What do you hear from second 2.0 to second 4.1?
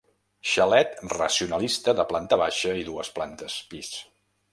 planta baixa i dues plantes pis.